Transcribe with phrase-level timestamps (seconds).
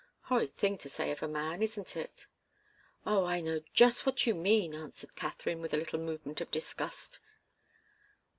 [0.21, 2.25] Horrid thing to say of a man, isn't it?"
[3.05, 7.19] "Oh, I know just what you mean!" answered Katharine, with a little movement of disgust.